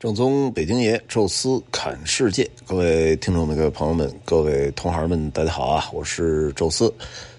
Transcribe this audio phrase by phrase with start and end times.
[0.00, 5.90] 正宗北京爷，宙斯侃世界，各位听众的、朋友们、各位同行们，大家好啊！
[5.92, 6.90] 我是宙斯，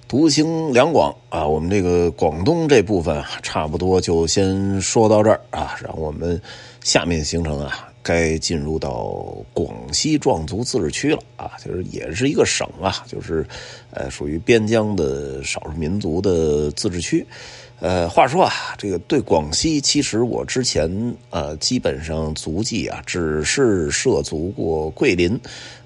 [0.07, 1.43] 独行两广啊。
[1.43, 6.39] 我们这个广东这部分啊差不多就先说到这儿啊，然后我们
[6.83, 13.43] 下面行程啊，该进入到广西壮族自治区了啊，就是也是一个省啊，就是
[13.89, 17.25] 呃，属于边疆的少数民族的自治区。
[17.81, 20.87] 呃，话说啊，这个对广西，其实我之前
[21.31, 25.33] 呃，基本上足迹啊，只是涉足过桂林，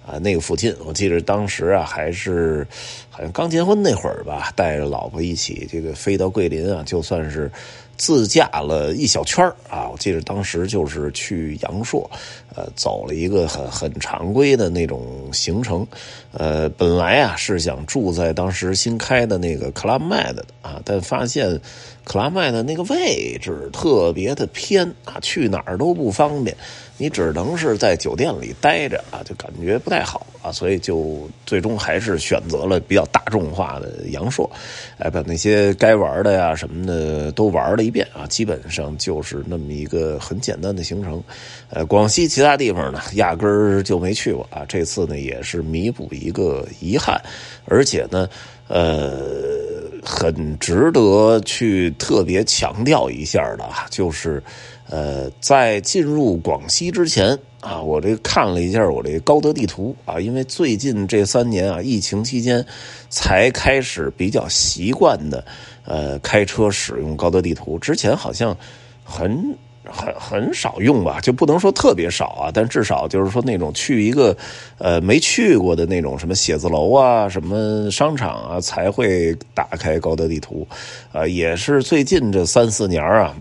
[0.06, 0.76] 啊，那个附近。
[0.86, 2.68] 我记得当时啊，还是
[3.10, 7.50] 好像刚结婚那会儿吧，带着老婆一起这个飞到桂林啊，就算是
[7.98, 9.90] 自驾了一小圈啊。
[9.90, 12.10] 我记得当时就是去阳朔，
[12.56, 15.86] 呃，走了一个很很常规的那种行程。
[16.32, 21.60] 呃，本来啊是想住在当时新开的那个克拉麦的啊，但发现。
[22.06, 26.56] 克拉麦的那个位置特别的偏啊，去哪儿都不方便，
[26.98, 34.50] 你只能是在酒店里待着啊，就感觉不太好啊，所以就最终还是选择了比较大众化的阳朔，
[34.98, 41.22] 哎，把那些该玩的呀什么的都玩了一遍啊，基本上就是那么一个很简单的行程。
[41.70, 47.22] 呃，广西其他地方呢，压根儿就没去过啊，这次呢也是弥补一个遗憾，
[47.66, 48.30] 而且呢，
[48.68, 49.76] 呃。
[50.08, 54.44] 很值得去特别强调一下的，就是，
[54.90, 62.66] 呃，在进入广西之前啊，我这看了一下我这高德地图啊，因为最近这三年啊，疫情期间
[63.10, 65.44] 才开始比较习惯的，
[65.86, 68.56] 呃，开车使用高德地图，之前好像
[69.04, 69.56] 很。
[69.88, 74.36] 很很少用吧，就不能说特别少啊，但至少就是说那种去一个，
[74.80, 80.68] 呃，没去过的那种什么写字楼啊、什么商场啊，才会打开高德地图，
[81.12, 83.36] 啊，也是最近这三四年啊。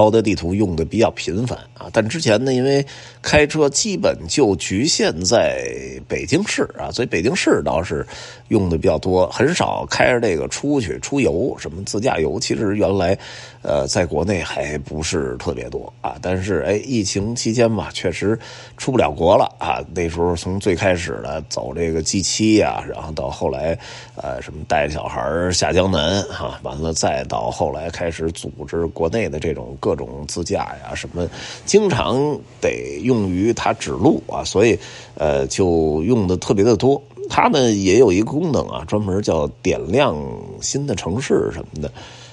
[0.00, 2.82] 高德地图用的比较频繁啊，但之前呢，因为
[3.20, 5.62] 开车基本就局限在
[6.08, 8.06] 北京市啊，所以北京市倒是
[8.48, 12.40] 用的比较多，很少开着这个出去出游，什么自驾游。
[12.40, 13.18] 其实原来，
[13.60, 18.38] 呃，在国内还不是特别多啊，但是哎，疫情期间吧，确实
[18.78, 19.84] 出不了国了啊。
[19.94, 23.78] 那时候从最开始的走这个 G 七呀，然后到后来，
[24.16, 29.76] 呃，什么带着小孩下江南哈，完了再到后来开始组织国内的这种。
[29.89, 31.28] 各各种自驾呀，什么
[31.66, 32.16] 经常
[32.60, 34.78] 得用于它指路啊，所以
[35.16, 37.02] 呃就用的特别的多。
[37.28, 40.16] 它呢也有一个功能啊，专门叫点亮
[40.60, 41.90] 新的城市什么的。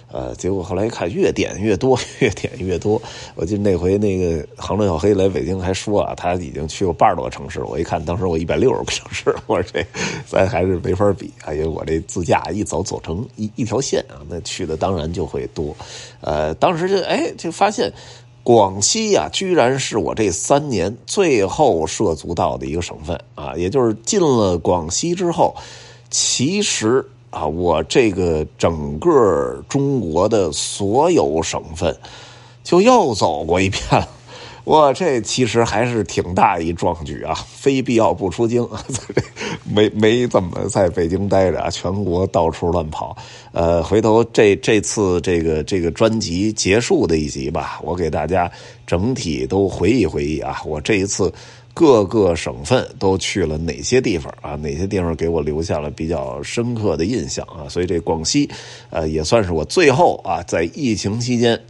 [0.10, 3.02] 呃，结果后来一看，越点越多， 越点越多。
[3.36, 7.62] 我记得那回那个杭州小黑来北京还说啊，他已经去过八十多个城市。
[7.64, 9.86] 我一看，当时我一百六十个城市，我说这
[10.26, 15.76] 咱还是没法比啊，因为我这自驾一走走成一一条线啊，那去的当然就会多。
[16.22, 17.92] 呃，当时就哎就发现
[18.44, 25.54] 广西呀，居然是我这三年最后涉足到的一个省份啊，也就是进了广西之后，
[26.10, 27.06] 其实。
[27.38, 31.96] 啊，我这个整个中国的所有省份，
[32.64, 34.08] 就又走过一遍了。
[34.64, 37.34] 我这其实还是挺大一壮举啊！
[37.48, 38.68] 非必要不出京，
[39.64, 43.16] 没没怎么在北京待着啊，全国到处乱跑。
[43.52, 48.52] 呃，回头这这次这个这个专辑结束的一集吧，我给大家
[48.86, 51.32] 整体都回忆回忆啊，我这一次。
[51.78, 54.56] 各个省份都去了哪些地方啊？
[54.56, 57.70] 哪些地方给我留下了比较深刻的印象啊？
[57.70, 58.50] 所以这广西，
[58.90, 61.62] 呃，也算是我最后啊，在疫情期间。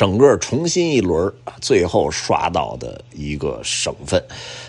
[0.00, 1.30] 整个重新一轮，
[1.60, 4.18] 最后刷到的一个省份，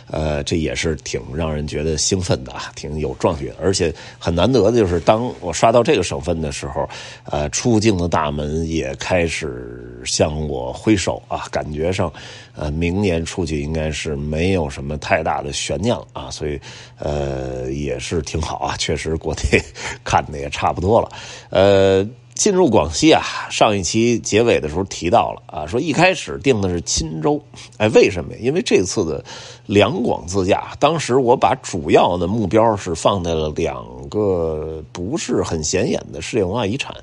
[0.07, 3.49] 呃，这也是挺让人觉得兴奋的啊，挺有壮举。
[3.61, 6.85] 而且很难得的就是，当我刷到这个省份的时候，
[7.23, 12.11] 呃，出境的大门也开始向我挥手啊，感觉上，
[12.53, 16.59] 呃，明年出去应该是没有什么太大的悬念了啊，所以，
[16.99, 19.63] 呃，也是挺好啊，确实国内
[20.03, 21.09] 看的也差不多了，
[21.51, 22.05] 呃。
[22.41, 23.21] 进入广西啊，
[23.51, 27.39] 上一期结尾的时候提到了啊，说一开始定的是钦州，
[27.77, 28.39] 哎，为什么呀？
[28.41, 29.23] 因为这次的
[29.67, 36.95] 两广自驾，当时我把主要的目标是放在了两个不是很显眼的世界文化遗产，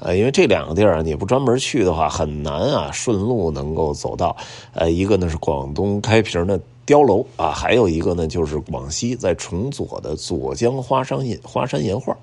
[0.00, 4.36] 呃，因为这两个地儿你不专门去的话，很难啊顺路能够走到。
[4.72, 6.60] 呃，一个呢是广东开平的。
[6.90, 12.16] 碉楼啊，还有一个呢，就是广西在崇左的左江花山岩花山岩画，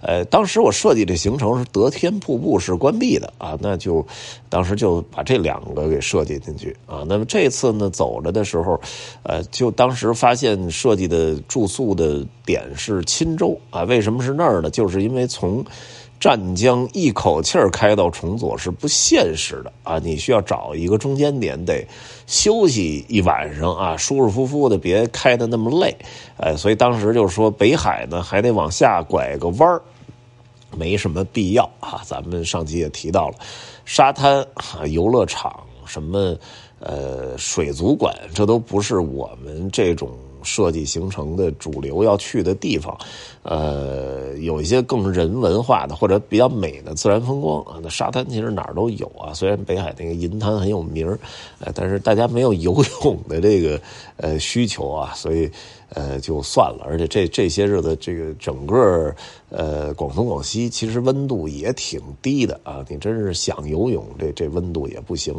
[0.00, 4.04] 呃，当时我设计这行程是德天瀑布是关闭的啊，那就
[4.48, 7.04] 当时就把这两个给设计进去啊。
[7.06, 8.80] 那么这次呢，走着的时候，
[9.24, 14.70] 呃，就当时发现设计的住宿的点是钦州啊，为什么是那儿呢？
[14.70, 15.62] 就是因为从
[16.20, 20.00] 湛江一口气儿开到崇左是不现实的啊！
[20.00, 21.86] 你需要找一个中间点，得
[22.26, 25.96] 休息一晚上啊，舒舒服服的，别开的那么累。
[26.38, 29.80] 哎，所以当时就说北海呢还得往下拐个弯儿，
[30.76, 32.02] 没什么必要啊。
[32.04, 33.36] 咱们上集也提到了，
[33.84, 34.44] 沙滩、
[34.86, 36.36] 游乐场什么
[36.80, 40.10] 呃水族馆，这都不是我们这种。
[40.44, 42.96] 设计形成的主流要去的地方，
[43.42, 47.78] 呃，有一些更人文化的或者比较美的自然风光啊。
[47.82, 51.06] 那沙滩其实哪儿都有啊，虽然北海那个银滩很有名
[51.60, 53.80] 呃，但是大家没有游泳的这个
[54.16, 55.50] 呃需求啊，所以。
[55.90, 59.10] 呃，就算了，而且这这些日子，这个整个
[59.48, 65.34] 呃广东广西其实温度也挺低的啊，你真是想游泳，这这温度也不行，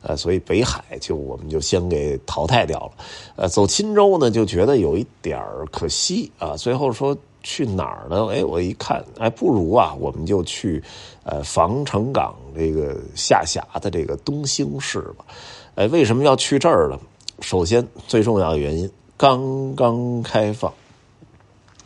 [0.00, 2.92] 呃，所以北海就我们就先给淘汰掉了，
[3.36, 5.40] 呃，走钦州呢就觉得有一点
[5.70, 8.26] 可惜啊，最后说去哪儿呢？
[8.26, 10.82] 哎，我一看，哎，不如啊，我们就去
[11.24, 15.24] 呃防城港这个下辖的这个东兴市吧，
[15.74, 16.98] 哎，为什么要去这儿呢？
[17.40, 18.90] 首先最重要的原因。
[19.14, 20.72] 刚刚开放，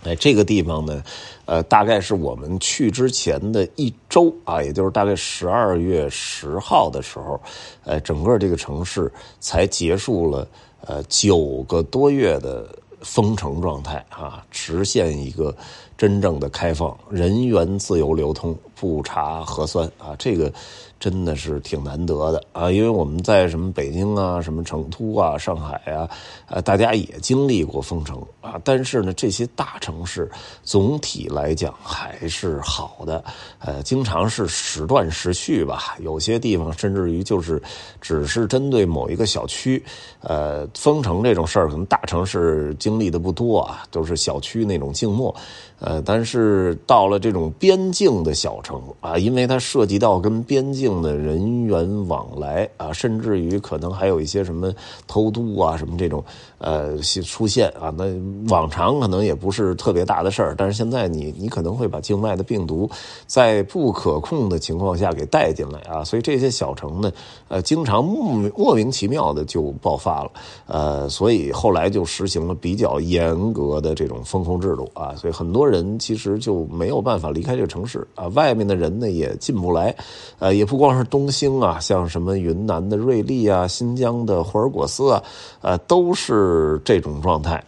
[0.05, 1.03] 哎，这个地方呢，
[1.44, 7.38] 呃，大概是我们去之前的一周啊，也就是大概十二月十号的时候，
[7.85, 10.49] 呃，整个这个城市才结束了
[10.81, 12.67] 呃九个多月的
[13.06, 15.56] 封城状态啊，实现一个
[15.96, 20.52] 真正的开放，人员自由流通，不查核酸啊，这个。
[20.98, 26.08] 真的是挺难得的啊，因为我们在什么北京啊、什么成都啊、上海啊，
[26.48, 30.28] 呃，大家也经历过封城啊，但是呢，这些大城市
[30.62, 33.22] 总体来讲还是好的，
[33.58, 37.62] 呃，经常是时断时续吧，有些地方甚至于就是
[38.00, 39.84] 只是针对某一个小区，
[40.20, 45.32] 呃，封城这种事儿，可能大城市经历的不多啊，都是小区那种静默。
[45.78, 54.73] 呃，但是到了这种边境的小城啊，因为它涉及到跟边境的人员往来啊，甚至于可能还有一些什么
[55.06, 56.25] 偷渡啊什么这种
[56.56, 58.06] 呃出现啊，那
[58.49, 62.88] 往常可能也不是特别大的事儿，但是现在你你可能会把境外的病毒
[63.26, 67.12] 在不可控的情况下给带进来啊，所以这些小城呢，
[67.49, 70.31] 呃，经常莫莫名其妙的就爆发了，
[70.69, 75.65] 呃，所以后来就实行了比较严格的这种封控制度啊，所以很多。
[75.66, 79.94] 人其实就没有办法离开这个城市啊，外面的人呢也进不来，
[80.38, 85.22] 呃，也不光是东兴啊，像什么云南的瑞丽啊、新疆的霍尔果斯啊，
[85.60, 87.62] 呃，都是这种状态。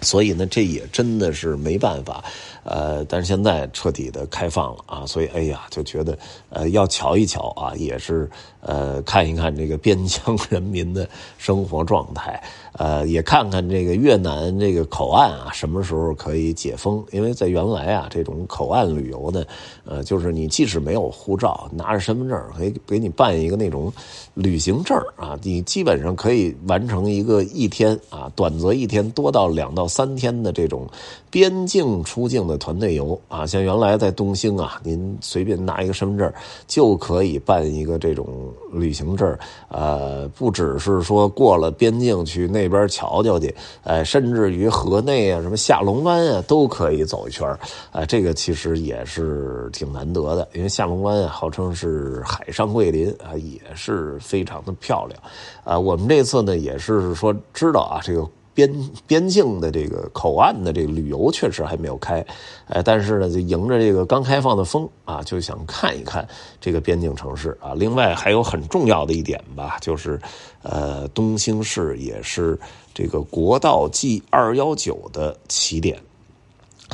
[0.00, 2.24] 所以呢，这也真的是没办法，
[2.64, 6.18] 呃，但是现在彻底的开放了啊，所以哎呀，就觉得
[6.50, 8.30] 呃要瞧一瞧啊，也是
[8.60, 12.42] 呃看一看这个边疆人民的生活状态。
[12.74, 17.04] 呃，也看看这个越南这个口岸啊，什么时候可以解封？
[17.10, 19.44] 因为在原来啊，这种口岸旅游呢，
[19.84, 23.92] 呃，就是你即使没有护照，拿着身份证，可以给你办一个那种
[24.32, 30.88] 旅行证啊，你基本上可以完成一个一天啊，短则一天，多到两到三天的这种
[31.30, 33.46] 边境出境的团队游啊。
[33.46, 36.32] 像原来在东兴啊，您随便拿一个身份证
[36.66, 39.38] 就可以办一个这种旅行证，
[39.68, 42.72] 呃，不只是说过了边境去那。
[42.72, 47.46] 边瞧瞧去，哎，甚至于河内啊，什么下龙湾啊，都可以走一圈
[47.90, 55.20] 啊，这个其实也是挺难得的，因为下龙湾啊，号称是海上桂林啊，也是非常的漂亮，
[55.64, 58.26] 啊，我们这次呢也是说知道啊，这个。
[58.54, 62.24] 边边境的这个口岸的这个旅游确实还没有开，
[62.66, 66.26] 哎，但是呢，就迎着这个刚开放的风啊，就想看一看
[66.60, 67.72] 这个边境城市啊。
[67.74, 70.20] 另外还有很重要的一点吧，就是
[70.62, 72.58] 呃，东兴市也是
[72.92, 75.98] 这个国道 G 二幺九的起点。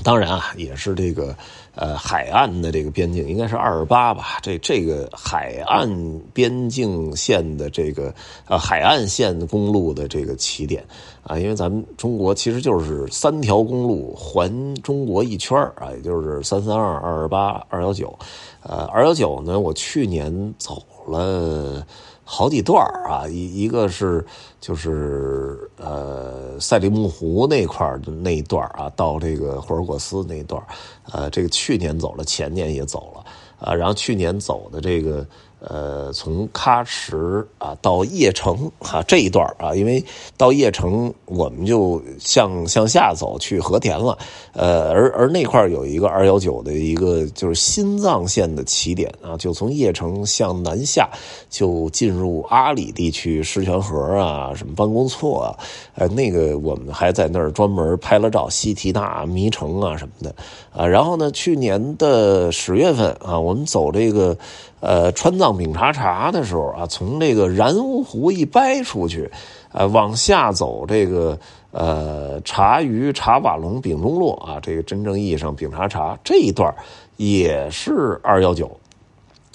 [0.05, 1.37] 当然啊，也是这个
[1.79, 4.39] 呃海岸的这个边境，应该是二十八吧。
[4.43, 5.89] 这这个海岸
[6.35, 8.13] 边境线的这个
[8.49, 10.85] 呃海岸线公路的这个起点
[11.23, 18.19] 啊，因为咱们中国其实就是三条公路环中国一圈啊，也就是三三二、二二八、二幺九。
[18.63, 21.87] 呃，二幺九呢，我去年走了。
[22.31, 24.23] 好几段啊，一一个是
[24.61, 30.63] 就是呃赛里木湖那块的那一段啊，到这个霍尔果斯那一段
[31.11, 33.25] 呃，这个去年走了，前年也走了
[33.59, 35.27] 啊，然后去年走的这个
[35.61, 37.17] 呃，从喀什
[37.59, 40.03] 啊到叶城哈这一段啊，因为
[40.37, 44.17] 到叶城我们就向向下走去和田了，
[44.53, 51.11] 呃，而而那块有一个二幺九的一个就是新藏线的起点啊，就从叶城向南下
[51.51, 55.59] 就进入阿里地区狮泉河啊，什么班公错啊，
[55.97, 60.33] 呃，那个我们还在那儿专门拍了照，西提纳迷城啊什么的
[60.73, 64.39] 啊，然后呢，去年的十月份啊，我们走这个。
[64.81, 69.31] 呃，川藏丙察察的时候啊，从这个然乌湖一掰出去，
[69.73, 71.39] 呃，往下走这个
[71.73, 76.73] 呃察隅、察瓦龙、丙中洛啊，这个真正意义上丙察察这一段
[77.17, 78.71] 也是二幺九，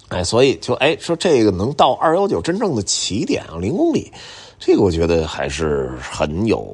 [0.09, 4.11] 哎，所以就哎说这个能到二幺九真正的起点啊，零公里，
[4.59, 6.67] 这个我觉得还是很有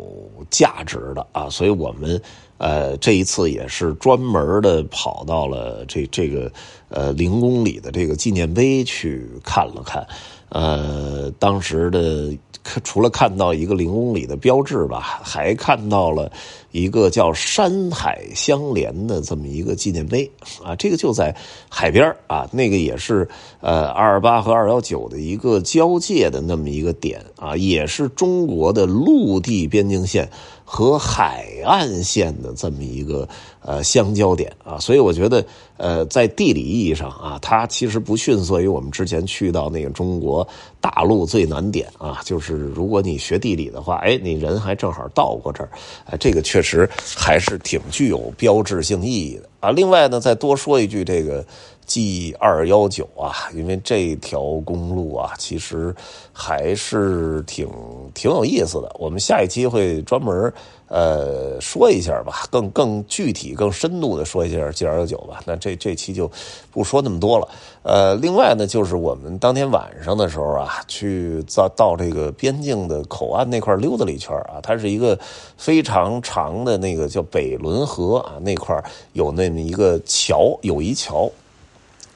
[0.49, 2.21] 价值的啊，所以我们。
[2.59, 6.51] 呃，这一次也是专门的跑到了这这个
[6.89, 10.05] 呃零公里的这个纪念碑去看了看，
[10.49, 12.35] 呃，当时的
[12.83, 16.31] 除了看到一个零公里的标志吧，还看到了
[16.71, 20.29] 一个叫山海相连的这么一个纪念碑
[20.63, 21.35] 啊，这个就在
[21.69, 23.27] 海边啊，那个也是
[23.61, 30.29] 呃二二八和二幺九的一个交界的那么一个点啊，也是中国的陆地边境线。
[30.71, 33.27] 和海岸线的这么一个
[33.61, 35.45] 呃相交点啊，所以我觉得
[35.77, 40.47] 呃在地理意义上啊，它其实不逊色于我们之前去到那个中国
[40.81, 45.69] 大陆最南点啊，就是如果你学地理的话，哎，你人还正好到过这儿，
[46.05, 49.71] 哎，这个确实还是挺具有标志性意义的啊。
[49.71, 51.45] 另外呢，再多说一句这个。
[51.89, 55.93] G 二幺九啊，因为这条公路啊，其实
[56.31, 57.67] 还是挺
[58.13, 58.95] 挺有意思的。
[58.99, 60.53] 我们下一期会专门
[60.87, 65.41] 呃说一下吧，更更具体、更深度的说一下 G 二幺九吧。
[65.47, 66.29] 那这这期就
[66.71, 67.47] 不说那么多了。
[67.81, 75.17] 呃，另外呢，就是我们当天晚上的时候啊，去到到这个边境的口岸那块溜达了一圈啊，它是一个
[75.57, 78.79] 非常长的那个叫北仑河啊，那块
[79.13, 81.27] 有那么一个桥，友谊桥。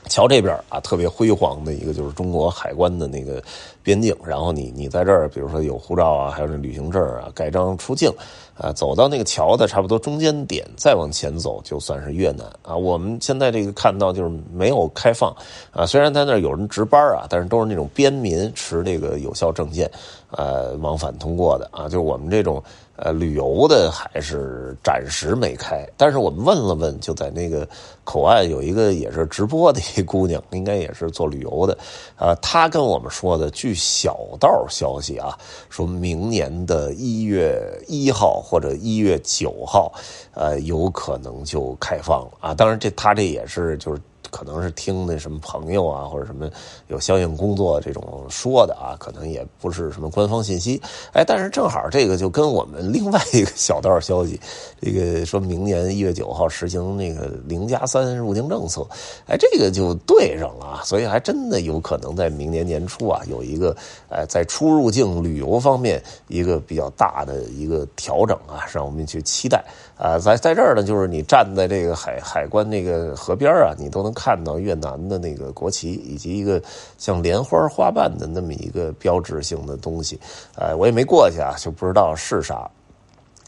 [0.10, 3.41] 桥这边啊，特别辉煌的一个就是中国海关的那个
[3.83, 4.15] 边境。
[4.25, 8.11] 然后你你在这儿，比如说有护照啊，还有这旅行证啊，盖章出境
[8.57, 12.75] 啊，走到那个桥的差不多中间点，再往前走就算是越南啊。
[12.75, 15.35] 我们现在这个看到就是没有开放
[15.71, 19.91] 啊，虽然在那儿有人值班啊，但是都是那种边民持这个有效证件
[20.31, 22.63] 呃往返通过的啊，就是我们这种。
[22.95, 27.67] 呃，旅游的还是暂时没开，但是我们问了问，就在那个
[28.03, 31.75] 口岸有一个也是直播的一姑娘，应该也是做旅游的，
[32.15, 35.37] 啊，她跟我们说的，据小道消息啊，
[35.69, 39.91] 说明年的一月一号或者一月九号，
[40.33, 42.53] 呃，有可能就开放了啊。
[42.53, 44.01] 当然，这他这也是就是。
[44.33, 46.49] 可能是听那什么朋友啊，或者什么
[46.87, 50.81] 有相应工作这种说的啊，可能也不是什么官方信息。
[51.11, 54.41] 哎，但是正好这个就跟我们另外一个小道消息，
[54.81, 58.83] 这个说明年一月九号实行那个零加三入境政策，
[59.27, 63.75] 哎，这个就对上了，所以还真的有可能在明年年初啊，有一个
[64.09, 69.63] 哎在出入境旅游方面一个比较大的一个调整啊，让我们去期待
[69.95, 70.17] 啊。
[70.17, 74.22] 在在这儿呢，就是你站在这个海海关那个河边啊，你都能看。
[74.23, 76.63] 看到越南的那个国旗，以及一个
[76.97, 80.17] 像莲花花瓣的那么一个标志性的东西，
[80.55, 82.71] 哎，我也没过去啊，就不知道是啥。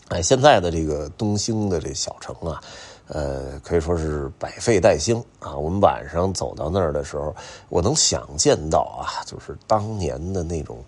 [0.09, 2.59] 哎，现在的这个东兴的这小城啊，
[3.07, 5.55] 呃，可以说是百废待兴啊。
[5.55, 7.33] 我们晚上走到那儿的时候，
[7.69, 10.83] 我能想见到啊，就是当年的那种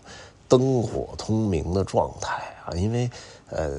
[0.49, 3.09] 灯火通明的状态啊，因为
[3.49, 3.77] 呃。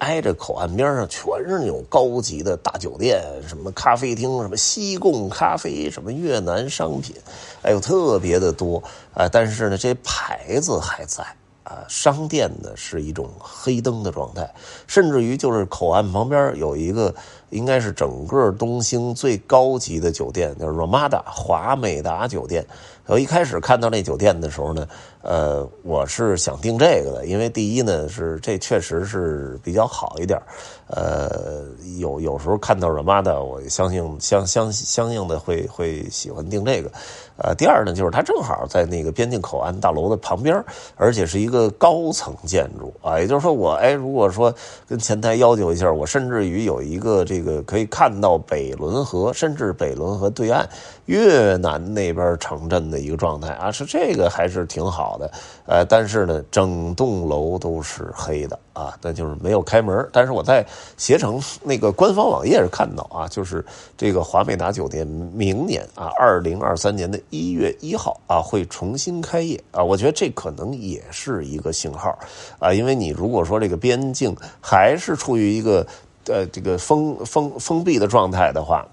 [0.00, 3.18] 挨着口岸边上全是那种高级的大酒店，
[3.48, 7.16] 什么咖啡厅，什么西贡咖啡，什么越南商品，
[7.62, 8.82] 哎呦，特别的多
[9.14, 9.26] 啊！
[9.26, 11.24] 但是呢，这牌子还在
[11.66, 14.48] 啊，商店呢是一种黑灯的状态，
[14.86, 17.12] 甚至于就是口岸旁边有一个，
[17.50, 22.64] 应该是整个东兴最高级的酒店，叫 Ramada 华美达酒店。
[23.06, 24.86] 我一开始看到那酒店的时候呢。
[25.28, 30.40] 呃，我是想订这个的，因为第一呢是这确实是比较好一点
[30.86, 31.64] 呃，
[31.98, 36.92] 有有时候看到 Ramada，我相信相相相应的会会喜欢订这个。
[37.38, 40.64] 呃，第二呢就是它正好在那个边境口岸大楼的旁边，
[40.96, 42.94] 而且是一个高层建筑。
[43.02, 44.54] 啊，也就是说我哎，如果说
[44.88, 50.68] 跟前台要求一下，我甚至于有一个这个可以看到北仑河，甚至北仑河对岸
[51.06, 53.48] 越南那边城镇的一个状态。
[53.54, 55.16] 啊，是这个还是挺好。
[55.18, 55.30] 的，
[55.66, 58.58] 呃，但是呢，整栋楼都是黑的。
[58.76, 60.06] 啊，那就是没有开门。
[60.12, 60.64] 但是我在
[60.98, 63.64] 携程那个官方网页上看到啊，就是
[63.96, 69.82] 这个华美达酒店明年啊，二零二三年的一月一号啊，会重新开业啊。
[69.82, 72.18] 我觉得这可能也是一个信号
[72.58, 75.86] 啊，因为你如果说这个边境还是处于一个
[76.26, 78.86] 呃这个封封封闭的状态的话。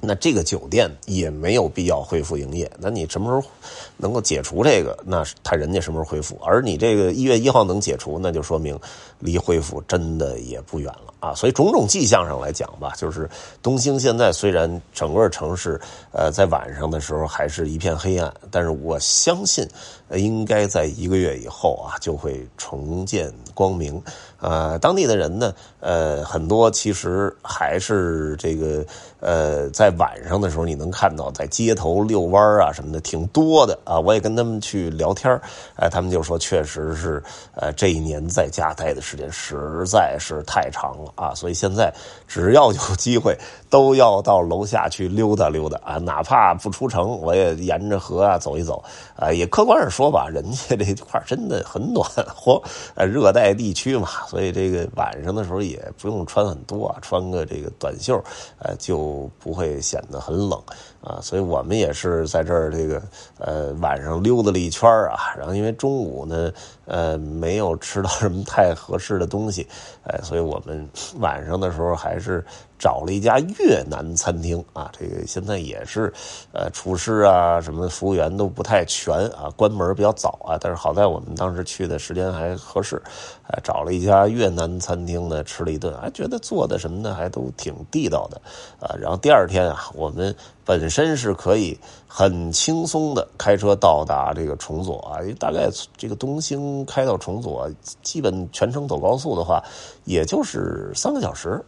[0.00, 2.70] 那这个酒店也没有必要恢复营业。
[2.78, 3.52] 那你什么时候
[3.96, 4.96] 能够解除这个？
[5.04, 6.38] 那他人家什么时候恢复？
[6.44, 8.78] 而你这个一月一号能解除，那就说明
[9.18, 11.34] 离恢复真的也不远了啊！
[11.34, 13.28] 所以种种迹象上来讲吧，就是
[13.62, 15.80] 东兴现在虽然整个城市
[16.12, 19.66] 呃在晚上的时候还是一片黑暗，但是我相信
[20.12, 24.00] 应该在一个月以后啊就会重见光明。
[24.40, 28.82] 呃，当地的人呢，呃，很多其实还是这个
[29.20, 29.92] 呃在。
[29.98, 33.98] 晚上的时候，你能看到在街头遛弯啊什么的挺多的啊。
[33.98, 35.28] 我也跟他们去聊天
[35.74, 37.20] 哎，他们就说确实是，
[37.56, 41.34] 呃，这一年在家待的时间实在是太长了啊。
[41.34, 41.92] 所以现在
[42.28, 43.36] 只要有机会，
[43.68, 48.84] 都要到楼下去溜达溜达啊，哪怕不出城，我也沿着河啊走一走
[49.16, 49.32] 啊。
[49.32, 52.62] 也客观上说吧，人家这块真的很暖和，
[52.94, 58.22] 呃，热带地区嘛，所以这个晚上的时候也不用穿很多啊，穿个这个短袖，
[58.60, 59.76] 呃，就不会。
[59.88, 60.62] 显得很冷
[61.00, 63.00] 啊，所以我们也是在这儿这个
[63.38, 66.52] 呃晚上溜达了一圈啊，然后因为中午呢
[66.84, 69.66] 呃没有吃到什么太合适的东西，
[70.02, 70.86] 哎，所以我们
[71.20, 72.44] 晚上的时候还是
[72.78, 76.10] 找了一家越南餐厅啊，这个现在也是
[76.52, 83.02] 呃厨师啊什么服务员都不太全啊，关门比较早啊，但是好在我们当时去的时间还合适，
[83.48, 88.40] 哎，找了一家越南餐厅呢吃了一顿，还觉得做的什么的还都挺地道的
[88.80, 89.58] 啊，然后第二天。
[89.58, 97.68] 啊，我们本身是可以很轻松的开车到达这个崇左啊，大概这个东兴开到崇左，
[98.00, 99.60] 基本全程走高速的话，
[100.04, 101.60] 也就是三个小时。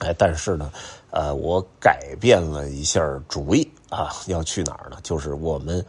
[0.00, 0.70] 哎，但是呢，
[1.10, 4.98] 呃，我改变了一下主意啊，要去哪儿呢？
[5.02, 5.84] 就是我们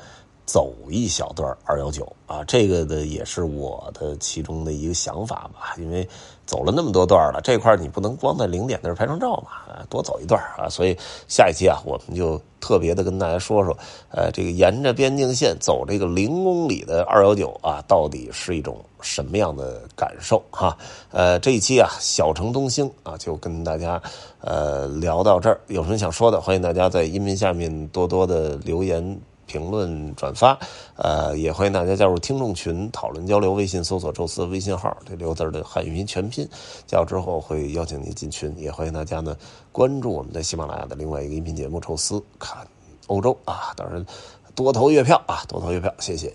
[0.51, 6.07] 走一小段二幺九啊，这个的也是我的其中的一个想法吧，因为。
[6.49, 9.85] 走了那么多段了，这块你不能光在零点那儿拍张照嘛？
[9.87, 10.67] 多走一段啊！
[10.67, 13.77] 所以下一期啊，我们就特别的跟大家说说，
[14.09, 20.75] 呃，这个沿着边境线走这个零公里的二幺九啊，到底是一种什么样的感受哈？
[21.11, 24.01] 呃，这一期啊，小城东兴啊，就跟大家
[24.41, 25.61] 呃聊到这儿。
[25.67, 29.21] 有什么想说的，欢迎大家在音频下面多多的留言。
[29.49, 30.55] 评论转发，
[30.95, 33.53] 呃，也欢迎大家加入听众群讨论交流。
[33.53, 36.47] 微信搜索“宙斯”微信号，这六字的汉语音全拼，
[36.85, 38.53] 加入之后会邀请您进群。
[38.59, 39.35] 也欢迎大家呢
[39.71, 42.55] 关注我们的喜马拉雅的另外一个音频节目《宙斯看
[43.07, 44.05] 欧洲》啊，当然
[44.53, 46.31] 多投月票啊，多投月票，谢谢。